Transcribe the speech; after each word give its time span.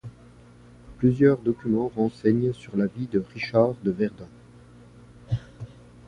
Plusieurs 0.97 1.37
documents 1.37 1.89
renseignent 1.95 2.53
sur 2.55 2.75
la 2.75 2.87
vie 2.87 3.05
de 3.05 3.19
Richard 3.35 3.75
de 3.83 3.91
Verdun. 3.91 4.27